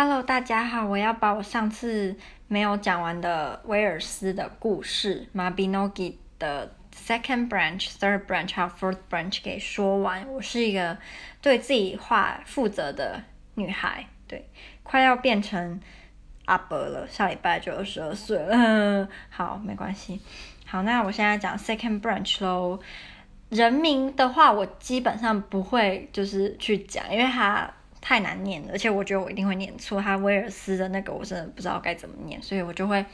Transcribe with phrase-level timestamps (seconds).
[0.00, 2.14] Hello，大家好，我要把我上次
[2.46, 10.24] 没有讲完的威尔斯的故事《Mabinogi》的 second branch、third branch 还有 fourth branch 给说完。
[10.28, 10.96] 我是一个
[11.42, 13.20] 对自己话负责的
[13.54, 14.48] 女孩，对，
[14.84, 15.80] 快要变成
[16.44, 19.08] 阿伯了，下礼拜就二十二岁了。
[19.30, 20.20] 好，没关系。
[20.64, 22.78] 好，那我现在讲 second branch 喽。
[23.48, 27.68] 人名的话，我基本上不会就是去讲，因为它。
[28.08, 30.00] 太难念了，而且我觉得我一定会念错。
[30.00, 33.04] 他威尔斯的那个我真的不知道该怎么念，所以我就会，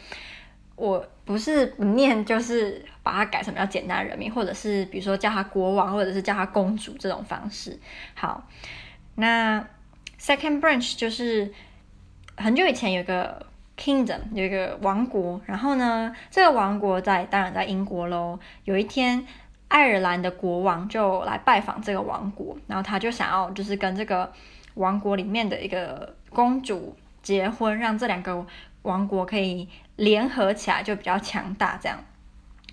[0.76, 7.76] 我不是不念，就是把它改成比较简单的人名，或者是比如说叫他国王，或者是叫他公主这种方式。
[8.14, 8.46] 好，
[9.16, 9.66] 那
[10.20, 11.52] second branch 就是
[12.36, 13.44] 很久以前有一个
[13.76, 18.38] kingdom，有一个王国，然后呢，这个王国在当然在英国喽。
[18.62, 19.26] 有一天，
[19.66, 24.32] 爱尔兰的国王就来拜访这个王国，然后他就想要就是跟这个。
[24.74, 28.46] 王国里面的一个公主结婚，让这两个
[28.82, 31.78] 王国可以联合起来，就比较强大。
[31.80, 32.04] 这样，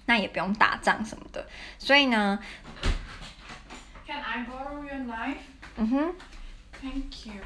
[0.06, 1.46] 那也不用打仗什么的。
[1.78, 2.40] 所以呢
[4.06, 5.36] ，Can I borrow your knife？
[5.78, 6.16] 嗯哼
[6.82, 7.42] ，Thank you。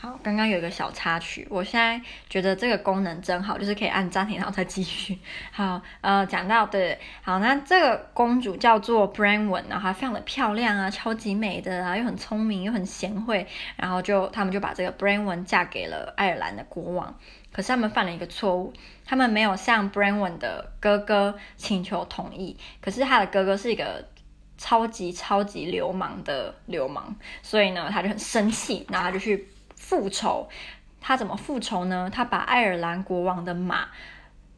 [0.00, 5.18] 好，刚刚有一个小插曲，我现在觉得这个功能真好，就是可以按暂停，然后再继续。
[5.50, 17.18] 好，呃，讲到对，好，那这个公主叫做 Branwen，然后她非常的漂亮啊，超级美的啊，又很聪明，又很贤惠，然后就他们就把这个 Branwen 嫁给了爱尔兰的国王。
[17.50, 18.72] 可是他们犯了一个错误，
[19.04, 24.06] 他们没有向 Branwen 的哥哥请求同意，可是他的哥哥是一个
[24.56, 29.48] 超级超级流氓的流氓，所以呢，他就很生气，然后他就去。
[29.88, 30.46] 复仇，
[31.00, 32.10] 他怎么复仇呢？
[32.12, 33.88] 他把爱尔兰国王的马，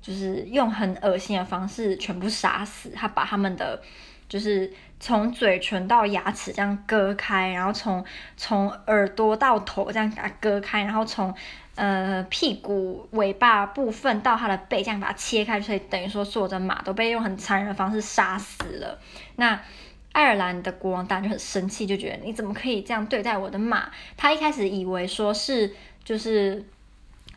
[0.03, 2.91] 就是用很恶心的方式全部杀死。
[2.91, 3.81] 他把他们的，
[4.29, 8.05] 就是从嘴唇到牙齿这样割开，然后从
[8.37, 11.33] 从耳朵到头这样给它割开，然后从
[11.77, 18.99] 呃屁股尾巴部分到他的背这样把它切开，所以等于说所有的马都被用很残忍的方式杀死了。
[19.37, 19.61] 那。
[20.13, 23.91] 爱尔兰的国王当然就很生气，就觉得你怎么可以这样对待我的马？
[24.17, 26.65] 他一开始以为说是就是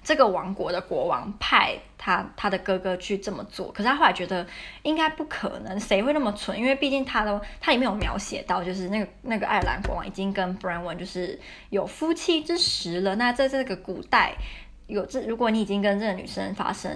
[0.03, 4.45] 这个王国的国王派他他的哥哥去这么做，可是他后来觉得
[4.81, 6.57] 应该不可能，谁会那么蠢？
[6.57, 11.39] 因为毕竟他都他里面有描写到，就是那个那个爱尔兰国王已经跟 Branwen 就是
[11.69, 13.15] 有夫妻之实了。
[13.15, 14.33] 那在这个古代
[14.87, 16.91] 有这，如果你已经跟这个女生发生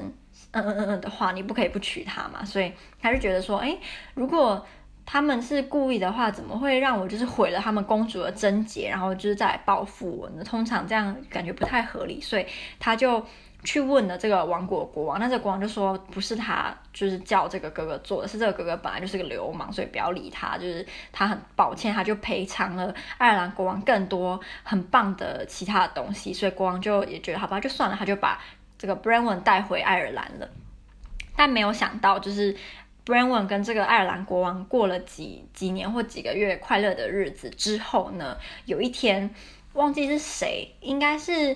[0.52, 2.44] 嗯嗯嗯嗯的话，你不可以不娶她嘛？
[2.44, 3.78] 所以他就觉得说，哎，
[4.16, 4.66] 如果
[5.10, 10.44] 他们是故意的话，怎么会让我就是毁了他们公主的贞洁，然后就是再来报复我呢？
[10.44, 12.46] 通常这样感觉不太合理，所以
[12.78, 13.26] 他就
[13.64, 15.18] 去问了这个王国国王。
[15.18, 20.58] 那这个国王就说，不是他就是叫这个哥哥做的，是这个哥哥本来就是个流氓，所以不要理他。
[20.58, 28.38] 就是他很抱歉，他就赔偿了爱尔兰国王更多很棒的其他的东西，所以国王就也觉得好吧，就算了，他就把
[28.78, 30.50] 这个 Branwen 带回爱尔兰了。
[31.34, 32.54] 但没有想到就是。
[33.08, 39.34] Branwen 跟这个爱尔兰国王过了几几年或几个月快乐的日子之后呢，有一天
[39.72, 41.56] 忘记是谁，应该是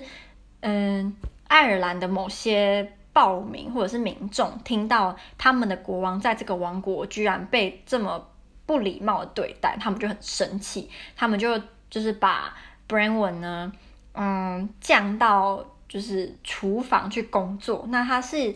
[0.60, 1.14] 嗯
[1.48, 8.26] 爱尔兰的某些暴民或者是民众听到他们的国王在这个王国居然被这么
[8.64, 12.56] 不礼貌的对待，他们就很生气，他们就就是把
[12.88, 13.70] Branwen 呢
[14.14, 18.54] 嗯降到就是厨房去工作，那他是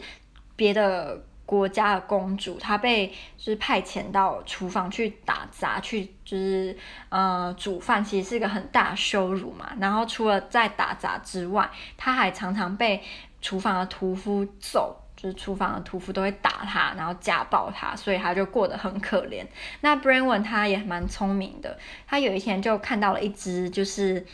[0.56, 1.22] 别的。
[1.46, 3.06] 国家的公主，她被
[3.38, 6.76] 就是派遣到厨房去打杂，去就是
[7.08, 9.72] 呃煮饭，其实是一个很大的羞辱嘛。
[9.80, 13.00] 然后除了在打杂之外，她还常常被
[13.40, 19.46] 厨房的屠夫揍，就是厨房的屠夫都会打她，然后家暴她，所以她就过得很可怜。
[19.80, 24.26] 那 Branwen 她也蛮聪明的，她有一天就看到了一只就是。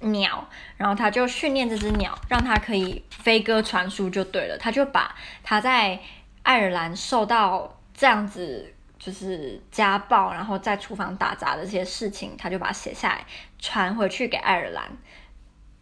[0.00, 4.56] 鸟，然后他就训练这只鸟，让它可以飞鸽传书就对了。
[4.58, 5.98] 他就把他在
[6.42, 13.26] 爱尔兰受到这样子就是家暴，然后在厨房打杂的这些事情，他就把它写下来，
[13.58, 14.90] 传回去给爱尔兰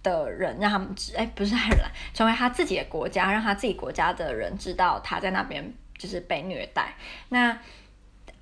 [0.02, 6.94] 的人，让他们知，哎，不是爱尔兰，成为他自己的国家，让他自己国家的人知道他在那边就是被虐待。
[7.30, 7.58] 那，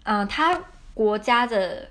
[0.02, 0.60] 嗯、他
[0.92, 1.88] 国家的。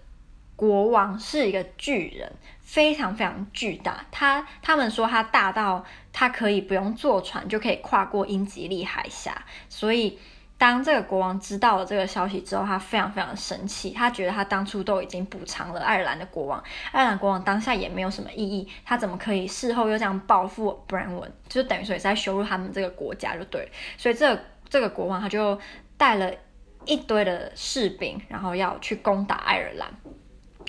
[0.53, 2.31] 国王是一个巨人，
[2.71, 4.05] 非常非常巨大。
[4.11, 5.83] 他他们说他大到
[6.13, 9.43] 他可以不用坐船就可以跨过英吉利海峡。
[9.67, 10.17] 所以
[10.57, 13.89] 当这个国王知道了这个消息之后，他非常非常生气。
[13.89, 16.63] 他觉得他当初都已经补偿了爱尔兰的国王，
[16.93, 21.31] 爱尔兰国王当下也没有什么意义，他怎么可以事后又这样报复 Branwen？
[21.49, 23.69] 就等于说也是在羞辱他们这个国家，就对。
[23.97, 25.59] 所以这个、这个国王他就
[25.97, 26.31] 带了
[26.85, 29.91] 一堆的士兵，然后要去攻打爱尔兰。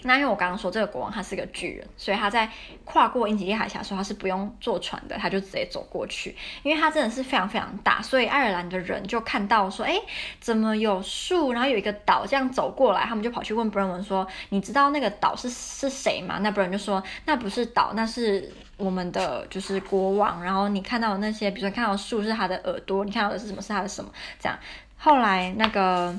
[0.04, 2.50] 那因为我刚刚说这个国王他是个巨人，所以他在
[2.84, 6.36] 跨过英吉利海峡的时候，他是不用坐船的，他就直接走过去。
[6.62, 9.94] 因为他真的是非常非常大，所以爱尔兰的人就看到说，哎，
[10.40, 16.38] 怎么有树，然后有一个岛这样走过来，他们就跑去问布伦文说，你知道那个岛是是谁吗？
[16.40, 20.42] 那布伦就说，那不是岛，那是我们的就是国王。
[20.42, 23.62] 然后你看到的那些，比如说看到树是他的耳朵，你看到的是什么？
[23.62, 24.10] 是他的什么？
[24.40, 24.58] 这样，
[24.98, 26.18] 后来那个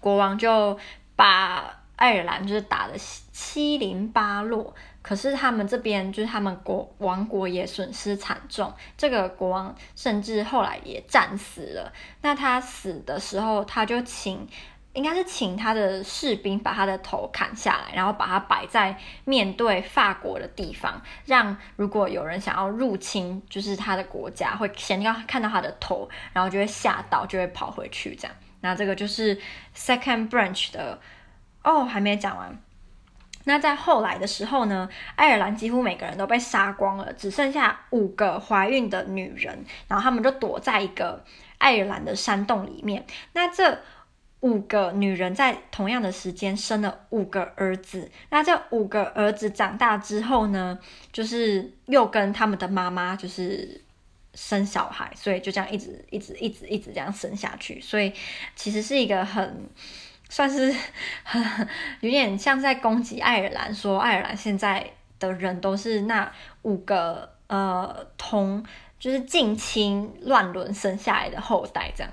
[0.00, 0.78] 国王就
[1.16, 1.79] 把。
[2.00, 2.94] 爱尔兰就是打得
[3.30, 11.92] 七零八落，可是他们这边就是他们国王国也损失惨重，这个国王甚至后来也战死了。
[12.22, 14.48] 那他死的时候，他就请，
[14.94, 28.34] 应该是请他的士兵把他的头砍下来，然后把它摆在面对法国的地方，让如果有人想要入侵，就是他的国家，会先要看到他的头，然后就会吓到，就会跑回去这样。
[28.62, 29.38] 那这个就是
[29.76, 30.98] Second Branch 的。
[31.62, 32.58] 哦，还没讲完。
[33.44, 41.24] 那在后来的时候呢，爱尔兰几乎每个人都被杀光了，只剩下五个怀孕的女人，然后他们就躲在一个
[41.56, 43.04] 爱尔兰的山洞里面。
[43.32, 43.78] 那这
[44.40, 48.10] 五个女人在同样的时间生了五个儿子。
[48.28, 50.78] 那这五个儿子长大之后呢，
[51.10, 53.82] 就是又跟他们的妈妈就是
[54.34, 57.80] 生小孩，所以就这样一直一直一直一直这样生下去。
[57.80, 58.12] 所以
[58.54, 59.68] 其实是一个很。
[60.30, 60.74] 算是
[61.24, 61.38] 呵
[62.00, 66.32] 有点像在攻击爱尔兰，说爱尔兰现在的人都是那
[66.62, 68.64] 五个呃同
[68.98, 72.12] 就是近亲乱伦生下来的后代这样。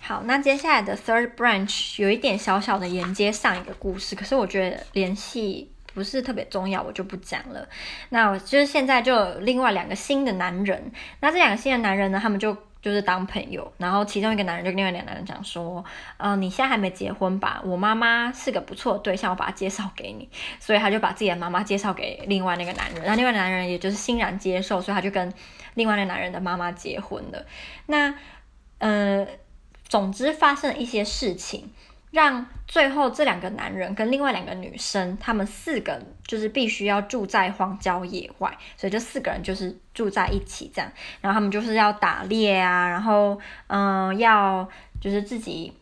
[0.00, 7.68] 好，那接下来的 Third Branch 有一点小小的连接上一个故事，可是我觉得联系不是特别重要，我就不讲了。
[8.10, 12.56] 那我就是现在就有另外两个新的男人，那这两个新的男人呢，他们就。
[12.82, 15.82] 就是当朋友，然后其中一个男人就跟另外两个男人讲说，
[16.18, 17.62] 嗯、你现在还没结婚吧？
[17.64, 20.28] 我妈妈是个不错的对象，我把她介绍给你。
[20.58, 25.32] 所以他就把自己的妈妈介绍给另外那个男人，那另外男人也就是欣然接受，所以他就跟
[25.74, 27.46] 另外那男人的妈妈结婚了。
[27.86, 28.14] 那，
[28.78, 29.26] 呃，
[29.84, 31.70] 总之发生了一些事情。
[32.12, 40.92] 让最后这两个男人跟另外两个女生，他们四个就是必须要住在荒郊野外，所以这四个人就是住在一起这样。
[41.20, 44.68] 然后他们就是要打猎啊，然后嗯、要
[45.00, 45.72] 就是自己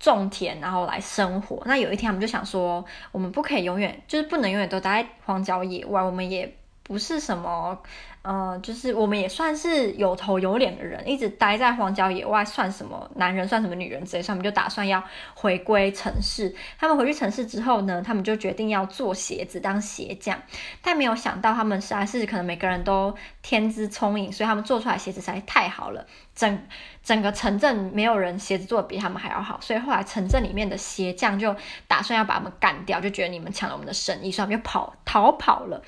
[0.00, 1.62] 种田，然后来生活。
[1.66, 6.52] 那有一天他们就想说，我们不可以永远就是不能永远都待在荒郊野外，我们也
[6.86, 7.78] 不是什么。
[8.22, 15.00] 呃，就是我们也算是有头有脸的人，一直待在荒郊野外，算什么男人，算什么女人之类，所以他们就打算要
[15.32, 16.52] 回归城市。
[16.76, 20.42] 他们回去城市之后呢，他们就决定要做鞋子，当鞋匠。
[20.82, 26.04] 但没有想到，他们实在是可能每个人都天资聪颖，所以他们做出来鞋子实在太好了，
[26.34, 26.66] 整
[27.04, 29.60] 整个城镇没有人鞋子做的比他们还要好。
[29.60, 31.54] 所以后来城镇里面的鞋匠就
[31.86, 35.80] 打算要把他们干掉，就觉得你们抢了我们的生意，所以他们就跑逃跑了。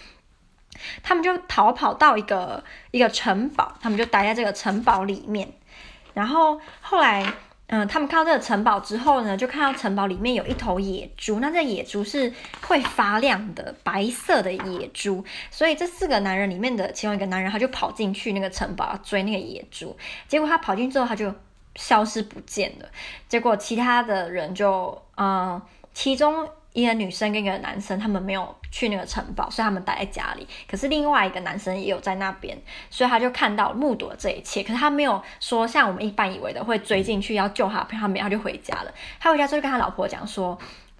[1.02, 5.52] 他们就逃跑到一个一个城堡，他们就待在这个城堡里面。
[6.14, 7.32] 然后后来，
[7.68, 11.38] 嗯、他们看到这个城堡之后呢，就看到城堡里面有一头野猪。
[11.40, 12.32] 那这野猪是
[12.66, 15.24] 会发亮的白色的野猪。
[15.50, 19.96] 所以这四个男人里面的其中一个男人，他就跑进去那个城堡追那个野猪。
[20.26, 21.32] 结果他跑进之后，他就
[21.76, 22.88] 消失不见了。
[23.28, 25.60] 结果其他的人就，嗯、
[25.92, 26.48] 其中。
[26.82, 30.46] 一个女生跟一个男生，他们没有去那个城堡，所以他们待在家里。
[30.70, 32.56] 可是另外一个男生也有在那边，
[32.90, 34.62] 所以他就看到目睹了这一切。
[34.62, 38.94] 可是他没有说像我们一般以为的会追进去要救他，他没有，他就回家了。
[39.18, 40.58] 他回家之后就跟他老婆讲说，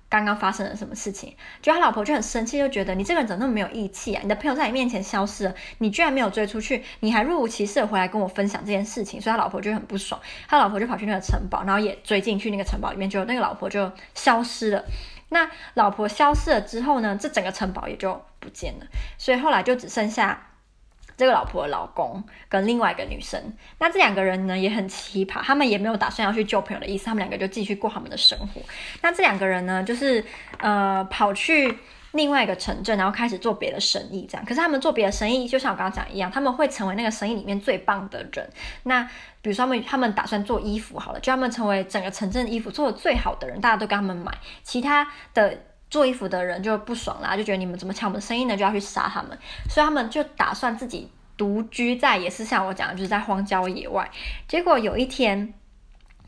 [0.08, 1.34] 刚刚发生了什么事情。
[1.60, 4.20] 就他老婆就很生气，就觉得你这个人怎么那么没有义气啊？
[4.22, 9.20] 你的朋友在你面前消失了，你居然没有追出去，你还若无其事的回来跟我分享这件事情。
[9.20, 14.84] 所以他老婆就很不爽，他老婆就跑去那个城堡，然后也追进去那个城堡里面，就那个老婆就消失了。
[15.30, 20.50] 那老婆消失了之后呢，这整个城堡也就不见了，所以后来就只剩下
[21.16, 23.40] 这个老婆的老公跟另外一个女生。
[23.78, 28.60] 那这两个人呢也很奇葩，他们也没有打算要去救朋友的意思，他们两个就继续过他们的生活。
[29.02, 30.24] 那这两个人呢，就是
[30.58, 31.78] 呃跑去。
[32.12, 34.44] 另外一个城镇，然后开始做别的生意，这样。
[34.44, 38.48] 可是他们做别的生意，就像我刚刚讲一样，他们会成为那个生意里面最棒的人。
[38.84, 39.02] 那
[39.42, 44.32] 比如说他们，他们打算做衣服好了，就他们成为整个城镇衣服做的最好的人，大家都跟他们买。
[44.62, 45.58] 其他的
[45.90, 48.56] 做衣服的人就不爽啦，就觉得你们怎么抢我们生意呢？
[48.56, 49.38] 就要去杀他们。
[49.68, 54.10] 所以他们就打算自己独居在，也是像我讲的，就是在荒郊野外。
[54.46, 55.52] 结果有一天。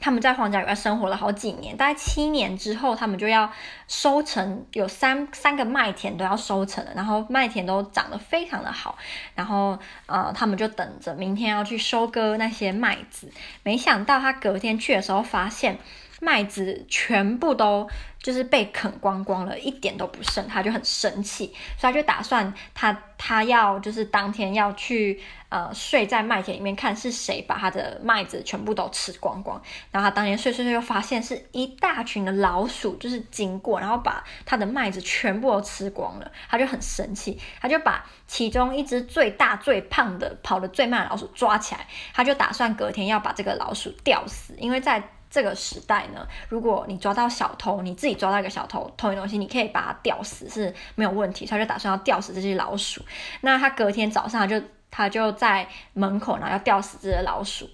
[0.00, 3.52] 他们在荒郊野外生活了好几年，大概七年之后，他们就要
[3.86, 8.96] 收成，有三三个麦田都要收成了，然后麦田都长得非常的好，
[9.34, 13.30] 然后呃，他们就等着明天要去收割那些麦子。
[13.62, 15.78] 没想到他隔天去的时候，发现
[16.20, 17.88] 麦子全部都
[18.22, 21.46] 就是被啃光光了，一点都不剩，他就很生气，
[21.78, 29.60] 所以他就打算他他要就是当天要去呃睡在麦田里面，看是谁把他的麦子全部都吃光光。
[29.90, 45.02] 然后他当天睡睡睡，又发现是一大群的老鼠就是经过，然后把他的麦子全部都吃光了，他就很生气，他就把其中一只最大最胖的跑得最慢的老鼠抓起来，他就打算隔天要把这个老鼠吊死，因为在。
[45.30, 51.46] 这个时代呢，如果你抓到小偷，你自己抓到一个小偷偷你东西，你可以把他吊死是没有问题。
[51.46, 53.00] 他就打算要吊死这只老鼠。
[53.42, 54.60] 那他隔天早上就
[54.90, 57.70] 他就在门口，然后要吊死这只老鼠。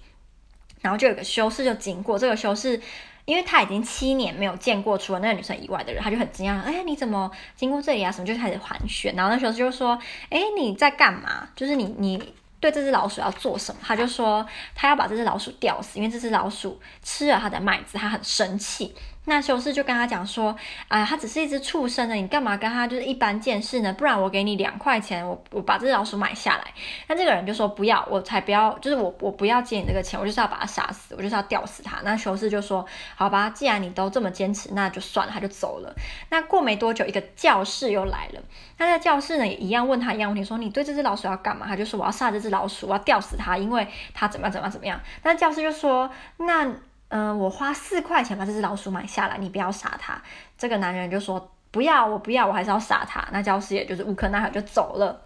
[0.81, 2.79] 然后就有个修士就经过，这个修士
[3.25, 8.11] 因为他已经七年没有见过除了那个女生以外的人，他就很惊讶，哎，你怎么经过这里啊？
[8.11, 9.15] 什么就开始寒暄。
[9.15, 9.97] 然后那修士就说，
[10.29, 11.49] 哎，你在干嘛？
[11.55, 12.35] 就是你你。
[12.59, 13.81] 对这只老鼠要做什么？
[13.83, 18.95] 他就说他要把这只老鼠吊死，因为这只老鼠吃了他的麦子，他很生气。
[19.29, 20.55] 那修士就跟他讲说，
[20.87, 23.91] 啊，他只是一只畜生呢，你干嘛跟他就是一般见识呢？
[23.91, 26.63] 不然我给你两块钱，我我把这只老鼠买下来。
[27.07, 31.99] 那这个人就说不要，我才不要，就是我我不要借你这个钱，我就是要把他杀死，我就是要吊死他。
[32.05, 35.93] 那修士就说，好吧，既然你都这么坚持，那就算了，他就走了。
[36.29, 38.41] 那过没多久，一个教士又来了。
[38.77, 41.65] 那在教士呢也一样问他一样问题，说你对这只老鼠要干嘛？
[41.67, 45.01] 他就说我要杀这只老鼠，我要吊死他，因为他怎么样怎么样怎么样。
[45.23, 46.71] 那教士就说那。
[47.09, 50.21] 嗯、我花四块钱把这只老鼠买下来，你不要杀它。
[50.57, 53.25] 这个男人就说不要，我不要，我还是要杀它。
[53.31, 55.21] 那教师也就是无可奈何就走了。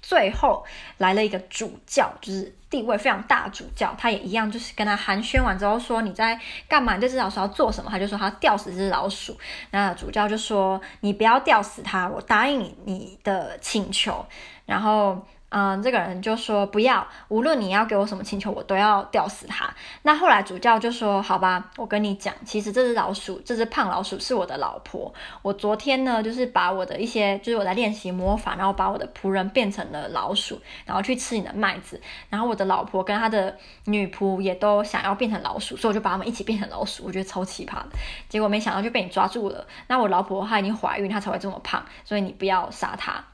[0.00, 0.64] 最后
[0.98, 6.96] 来了一个主教，就是地位非常大的主教，他也一样，就是跟他寒暄完之后说你在干嘛？
[6.98, 7.90] 这只老鼠要做什么？
[7.90, 9.36] 他就说他吊死这只老鼠。
[9.70, 14.24] 那主教就说你不要吊死它，我答应你你的请求。
[14.64, 15.26] 然后。
[15.56, 19.72] 嗯，这个人就说不要，无论你要给我什么请求，我都要吊死他。
[20.02, 25.14] 那后来主教就说，好吧，我跟你讲，其实这只老鼠，这只胖老鼠是我的老婆。
[25.42, 32.00] 我昨天呢，就是把我的一些，就是我在练习魔法，然后把我的仆人变成了老鼠，然后去吃你的麦子。
[32.28, 37.04] 然后我的老婆跟他的女仆也都想要变成老鼠，所以我就把他们一起变成老鼠。
[37.06, 37.90] 我觉得超奇葩的，
[38.28, 39.64] 结果没想到就被你抓住了。
[39.86, 43.24] 那我老婆她已经怀孕，她才会这么胖，所以你不要杀她。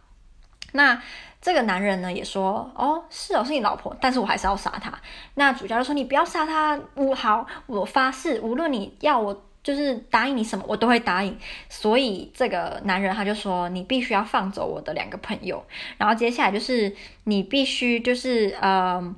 [0.72, 1.00] 那。
[1.40, 4.92] 这个男人呢也说，哦，是哦，是你老婆，但是我还是要杀他。
[5.34, 11.38] 那主教就说，你不要杀他，我好，我发誓，无论你要我就是答应你什么，我都会答应。
[11.68, 15.64] 所以这个男人他就说，你必须要放走我的两个朋友，
[15.96, 16.94] 然后接下来就是
[17.24, 19.14] 你必须就是呃，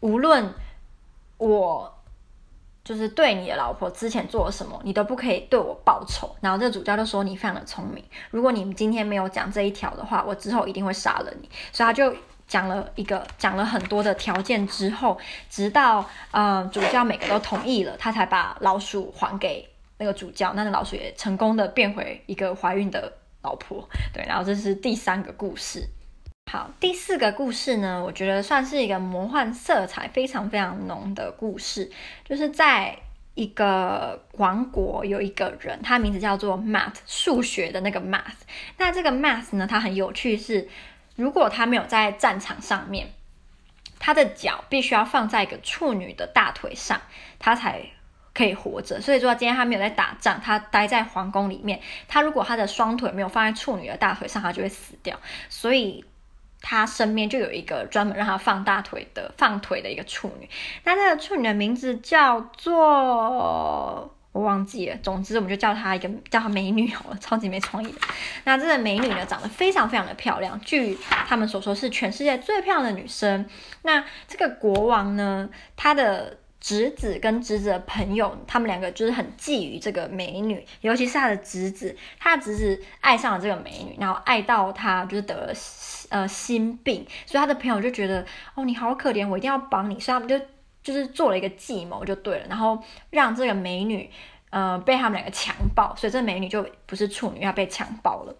[0.00, 0.54] 无论
[1.38, 1.95] 我。
[2.86, 6.30] 就是对你的老婆之前做了什么，你都不可以对我报仇。
[6.40, 11.50] 然后这个主教就说，你非常的聪明，如果你们今天没有讲这一条的话，我之后一定会杀了你。
[11.72, 12.14] 所以他就
[12.46, 15.18] 讲了一个，讲了很多的条件之后，
[15.50, 20.52] 直到呃主教每个都同意了，他才把老鼠还给那个主教。
[20.54, 23.12] 那个老鼠也成功的变回一个怀孕的
[23.42, 23.84] 老婆。
[24.14, 25.82] 对，然后这是第三个故事。
[26.48, 31.90] 好，第四个故事呢，我觉得算是一个魔幻色彩非常非常浓的故事，
[32.24, 32.96] 就是在
[33.34, 38.46] 一个王国有一个人，他名字叫做 Math，数学的那个 Math。
[38.78, 40.68] 那这个 Math 呢，他很有趣是，是
[41.16, 43.08] 如果他没有在战场上面，
[43.98, 47.02] 他的脚必须要放在一个处女的大腿上，
[47.40, 47.82] 他才
[48.32, 49.00] 可以活着。
[49.00, 55.20] 所以说，今天他没有在打仗，他待在皇宫里面，他如果他的双腿没有放在处女的大腿上，他就会死掉。
[55.48, 56.04] 所以。
[56.68, 60.50] 他身边就有一个专门让他放大腿的放腿的一个处女，
[60.82, 67.94] 那这个处女的名字叫做我忘记了，总之我们就叫她一个叫她美女好了，超级没创意。
[68.42, 73.46] 那这个美女呢，长得非常非常的漂亮，据他们所说是全世界最漂亮的女生。
[73.82, 76.38] 那这个国王呢，他的。
[76.66, 85.52] 侄子跟侄子的朋友，他们两个就是很觊觎这个美女，尤其是他的侄子，他的侄子爱上了这个美女，然后爱到他就是得了
[86.08, 90.36] 呃心病，所以他的朋友就觉得哦，你好可怜，我一定要帮你，所以他们就
[90.82, 94.10] 就是做了一个计谋就对了，然后让这个美女
[94.50, 98.34] 呃被他们两个强暴，所以这美女就不是处女，要被强暴了。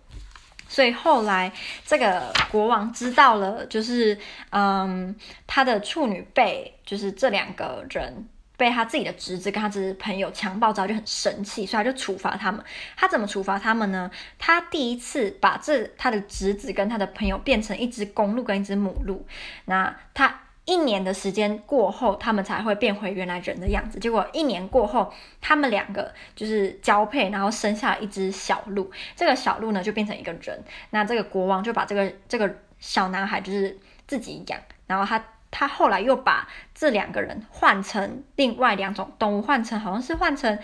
[0.69, 1.53] 所以后来
[1.85, 4.19] 这个国王知道了，就是
[4.51, 5.15] 嗯，
[5.47, 12.65] 他的处女被就是这两个人被他自己的侄子跟他的朋友强暴之后就很生气，所以他就处罚他们。
[12.97, 14.11] 他怎么处罚他们呢？
[14.39, 19.27] 他第一次把这他的侄子跟他的朋友变成一只公鹿跟一只母鹿，
[19.67, 20.41] 那他。
[20.67, 23.99] 一年的时间过后，他们才会变回原来人的样子。
[24.01, 28.91] 结果一年过后，他们两个就是交配，然后生下一只小鹿。
[29.15, 30.63] 这个小鹿呢，就变成一个人。
[30.91, 40.59] 那这个国王就把这个这个小男孩就是自己养，然后他他后来又把这两个人换成另外两种动物，换成好像是换成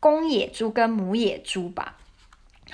[0.00, 1.98] 公野猪跟母野猪吧。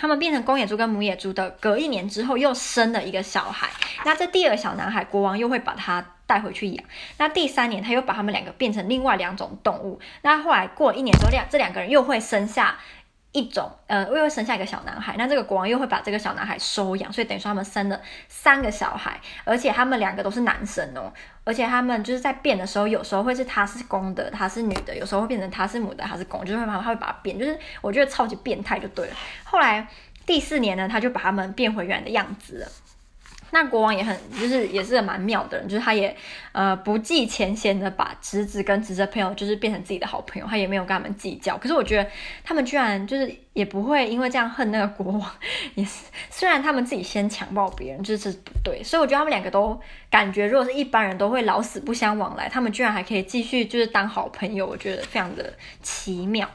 [0.00, 3.68] 他们变成公野猪跟母野猪的，隔一年之后又生了一个小孩。
[4.04, 6.84] 那这第二个小男孩，国王又会把他带回去养。
[7.16, 9.98] 那第三年，他又把他们两个变成另外两种动物。
[10.22, 12.78] 那后来过了一年之后，两这两个人又会生下。
[13.32, 21.12] 一种呃，又会生下一个小男孩，那这个国王又会把这个小男孩收养，所以等于说他们生了三个小孩，而且他们两个都是男生哦，
[21.44, 29.14] 而且他们就是在变的时候，有时候会是他是公的，他是女的，有时候会变成他是母的，他是公，就是会把他会把他变，就是我觉得超级变态就对了。
[29.44, 29.87] 后来
[30.25, 32.68] 第四年呢，他就把他们变回原来的样子了。
[33.50, 36.14] 那国王也很，就是也是蛮妙的人，就是他也
[36.52, 41.56] 呃不计前嫌的把侄子跟侄子的朋友就是变成自己的好朋友，他也没有跟他们计较。
[41.56, 42.10] 可是我觉得
[42.44, 45.30] 他们居然就是也不会因为这样恨那个国王，
[45.74, 48.82] 也是虽然他们自己先强暴别人，就是不对。
[48.82, 56.48] 所以我觉得他们两个都感觉，如果是一般人都会老死不相往来，他们居然还可以继续就是当好朋友，我觉得非常的奇妙。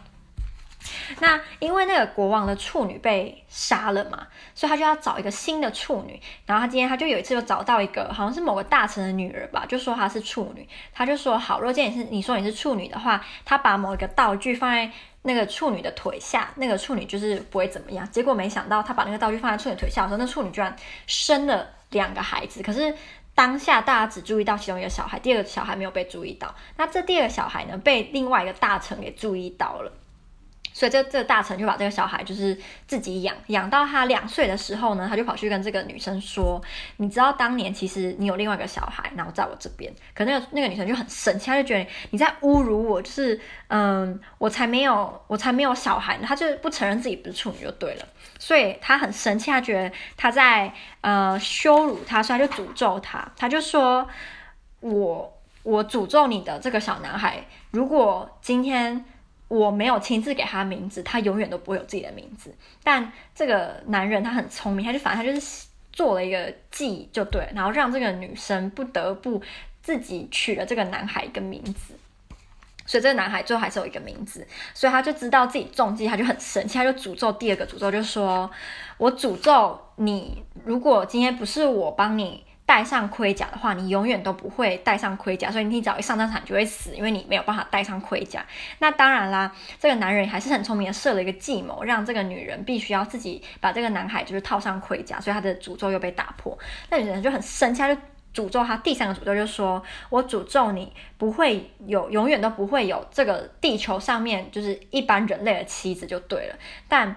[1.20, 6.20] 那因为那个国王的处女被杀了嘛，所以他就要找一个新的处女。
[6.46, 10.68] 然后他今天他就有一次就找到一个好像是某个大臣的女儿吧，就说她是处女。
[10.94, 18.10] 他就说好，如果今天你是你说你是处女的话，他把某一个道具放在那个处女的腿下，那个处女就是不会怎么样。
[18.12, 20.76] 结果没想到他把那个道具放在处女腿下的时候，那处女居然
[21.08, 22.62] 生了两个孩子。
[22.62, 22.94] 可是
[23.34, 26.54] 当下大家只注意到其中一个小孩，第二个小孩没有被注意到。
[26.78, 29.92] 那这第二个小孩呢，被另外一个大臣给注意到了。
[30.74, 36.60] 所以这这个大臣就把这个小孩就是自己养，养到他两岁的时候呢，他就跑去跟这个女生说
[36.98, 48.08] ：“你知道当年其实你有另外一个小孩，然后在我这边。”可那个那个女生就很生气，她就觉得你在侮辱我，就是嗯，我才没有我才没有小孩呢，她就不承认自己不是处女就对了。
[48.40, 54.08] 所以她很生气，她觉得她在呃羞辱她，所以她就诅咒他，她就说
[54.82, 59.06] ：“我我诅咒你的这个小男孩，如果今天。”
[59.54, 62.52] 我没有亲自给他名字，他永远都不会有自己的名字。
[62.84, 69.40] 但这个男人他很聪明，他就反正他就是做了一个计就对，然后让这个女生不得不
[69.84, 71.94] 自己取了这个男孩一个名字。
[72.86, 78.50] 所以这个男孩最后还是有一个名字，所以他就知道自己中计，他就很生气，他就诅咒第二个诅咒，就说
[78.98, 88.46] ：“我诅咒你，如果今天不是我帮你。”戴上盔甲的话，你永远都不会戴上盔甲，所以你只要一上战场就会死，因为你没有办法戴上盔甲。
[88.80, 96.58] 那当然啦，这个男人还是很聪明的，设了一个计谋，让这个女人必须要自己把这个男孩就是套上盔甲，所以他的诅咒又被打破。
[96.90, 98.02] 那女人就很生气，他就
[98.34, 106.56] 诅咒他第三个诅咒，就说：“我诅咒你不会有，永远都不会有这个地球上面就是一般人类的妻子就对了。”
[106.88, 107.14] 但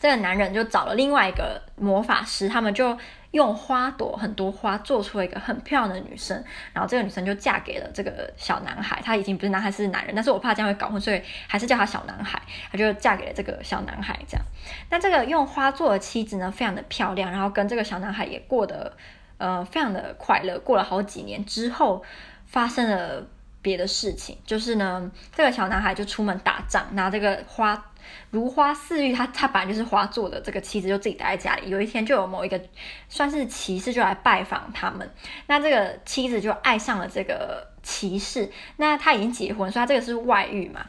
[0.00, 2.98] 这个男人就找了另外一个魔法师，他们就。
[3.36, 8.98] 用花朵很多花做出了一个很漂亮的女生，然后这个女生就嫁给了这个小男孩。
[9.04, 12.40] 他已经不是男孩，是男人，但是我怕这样会搞混，所以还是叫他小男孩。
[12.72, 14.46] 他就嫁给了这个小男孩，这样。
[14.88, 18.96] 那这个用花做的妻子呢，非常的漂亮，然后跟这个小男孩也过得
[19.36, 20.58] 呃非常的快乐。
[20.60, 22.02] 过了好几年之后，
[22.46, 23.22] 发生了
[23.60, 27.92] 别的事情，就是呢，这个小男孩就出门打仗，拿这个花。
[28.30, 31.70] 如花似玉，他他本来就是花做的，这个妻子就自己待在家里。
[31.70, 32.60] 有一天，就有某一个
[33.08, 35.10] 算是骑士就来拜访他们，
[35.46, 38.50] 那这个妻子就爱上了这个骑士。
[38.76, 40.86] 那他已经结婚，所以他这个是外遇嘛。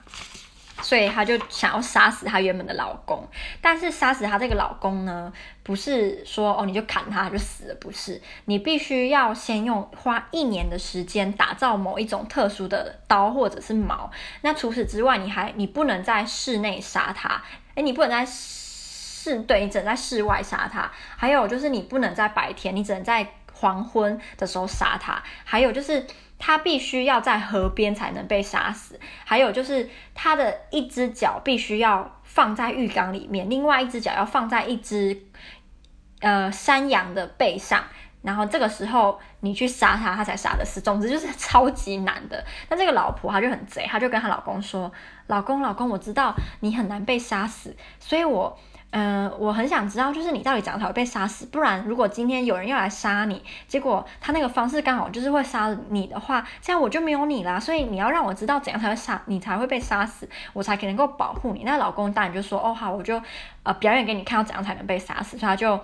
[0.81, 3.27] 所以他就想要杀死他原本的老公，
[3.61, 5.31] 但是杀死他这个老公呢，
[5.63, 14.11] 不是说哦你就砍他就死了，不是，你必须要先用花一年的时间打造某一种特殊的刀或者是矛。
[14.41, 17.41] 那除此之外，你还你不能在室内杀他，
[17.75, 20.91] 诶，你不能在室，对，你只能在室外杀他。
[21.15, 23.27] 还有就是你不能在白天，你只能在
[23.59, 25.21] 黄昏的时候杀他。
[25.43, 26.05] 还有就是。
[26.39, 35.19] 他必须要在河边才能被杀死，还有就是他的一只脚必须要放在浴缸里面，另外一只脚要放在一只
[36.19, 37.83] 呃山羊的背上，
[38.21, 40.79] 然后这个时候你去杀他，他才杀得死。
[40.79, 42.45] 总之就是超级难的。
[42.69, 44.91] 那这个老婆她就很贼，她就跟她老公说
[45.25, 48.55] ：“老公，老公，我知道你很难被杀死，所以我。”
[48.91, 51.45] 嗯、我很想知道，就是你到底怎样才会被杀死？
[51.47, 57.59] 不然，如果今天有人要来杀你，结果他那个方式刚好就是会杀你的话，这样我就没有你啦。
[57.59, 61.63] 所以你要让我知道怎样才会杀你，才会被杀死，我才可能够保护你。
[61.63, 63.21] 那老公当然就说，哦好，我就
[63.63, 65.37] 呃表演给你看，要怎样才能被杀死。
[65.37, 65.79] 所以他就。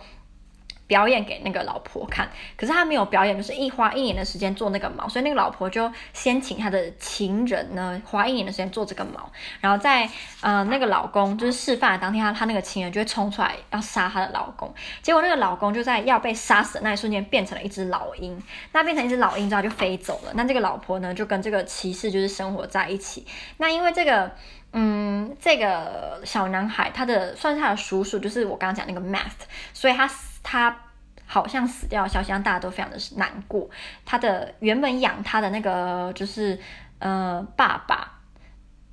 [0.93, 10.07] 表演给那个老婆看，可是他没有表演，就是一花一年的时间做那个毛，所以那个老婆就先请他的情人呢花一年的时间做这个毛，然后在
[10.41, 18.39] 呃那个老公就是示范的当天，他他那个情人就会冲出来要杀他的老公，结果那个老公就在要被杀死的那一瞬间变成了一只老鹰，
[18.71, 23.25] 那变成一只老鹰之后就飞走了，那这个老婆呢就跟这个骑士就是生活在一起，
[23.57, 24.29] 那因为这个。
[24.75, 30.09] 嗯，这个小男孩他的算是他的叔叔，就是我刚刚讲那个 Math，所以他
[30.43, 30.77] 他
[31.25, 33.67] 好像死掉的消息让大家都非常的难过。
[34.05, 36.59] 他的原本养他的那个就是
[36.99, 38.19] 呃爸爸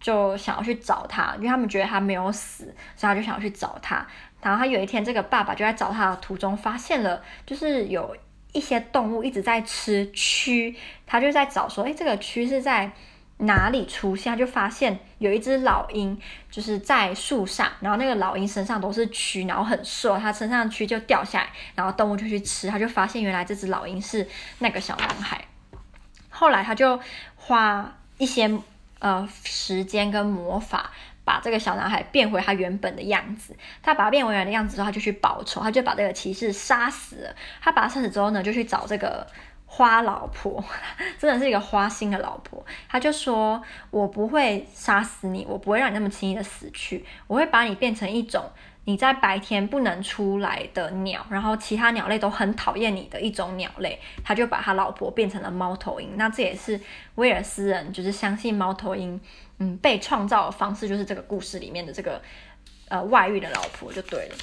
[0.00, 2.64] 就想要去找他，因为他们觉得他没有死，
[2.96, 4.06] 所以他就想要去找他。
[4.40, 8.16] 然后他有一天，这个爸爸就在找他的途中发现了，就是有
[8.52, 10.74] 一些动物一直在吃蛆，
[11.06, 12.90] 他就在找说，哎，这个蛆是在。
[13.40, 16.18] 哪里出现，他就发现有一只老鹰，
[16.50, 24.26] 就是在树上，然后那个老鹰身上都是蛆，然后很瘦，它身上蛆就掉下来，然后动物就去吃，他就发现原来这只老鹰是
[24.58, 25.44] 那个小男孩。
[26.28, 27.00] 后来他就
[27.36, 28.50] 花一些
[28.98, 30.90] 呃时间跟魔法，
[31.24, 33.56] 把这个小男孩变回他原本的样子。
[33.82, 37.34] 他把他变回原来的样子之后，他就去报仇，他就把这个骑士杀死了。
[37.60, 39.26] 他把他杀死之后呢，就去找这个。
[39.72, 40.62] 花老婆
[41.16, 48.50] 真的是一个花心的老婆，他就说：“我不会杀死你，我不会让你那么轻易的死去，我会把你变成一种
[48.84, 56.16] 你在白天不能出来的鸟，然后其他鸟类都很讨厌你的一种鸟类。”他就把他老婆变成了猫头鹰。
[56.16, 56.78] 那这也是
[57.14, 59.18] 威尔斯人就是相信猫头鹰，
[59.58, 62.20] 嗯，被创造的方式就是这个故事里面的这个
[62.88, 64.34] 呃外遇的老婆就对了。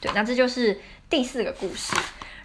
[0.00, 1.96] 对，那这就是第四个故事。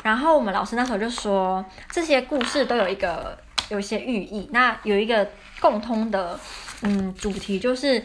[0.04, 3.38] 然后我们老师那时候就说，这些故事都有一个
[3.70, 6.40] 有一些寓意，那有一个共通的
[6.84, 8.02] 嗯主题就是，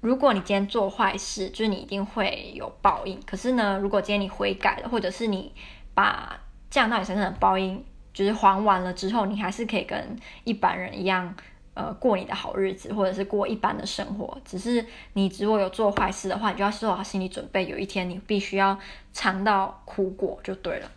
[0.00, 3.20] 如果你今天做坏事，就是你一定会有报应。
[3.26, 5.52] 可是呢，如果今天你悔改了，或者是你
[5.94, 11.34] 把降到你身上的报应就是还完了之后，你还是可以跟一般人一样，
[11.74, 14.38] 呃，过你的好日子，或者是过一般的生活。
[14.42, 18.78] 只是你如果有做坏事的话，你就要做好心理准备，有一天你必须要
[19.12, 20.90] 尝到苦果，就对了。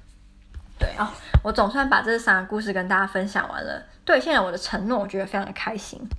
[0.79, 1.13] 对啊、
[1.43, 6.09] 我总算把这三个故事跟大家分享完了，兑现了我的承诺，我觉得非常的开心。